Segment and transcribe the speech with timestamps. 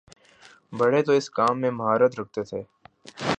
[0.73, 2.61] بڑے تو اس کام میں مہارت رکھتے تھے۔